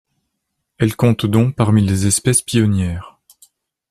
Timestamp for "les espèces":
1.85-2.41